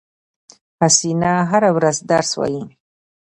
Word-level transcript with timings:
حسینه 0.79 1.31
هره 1.51 1.69
ورځ 1.77 1.97
درس 2.11 2.29
وایی 2.39 2.63